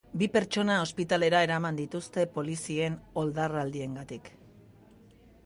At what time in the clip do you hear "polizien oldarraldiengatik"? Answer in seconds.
2.39-4.35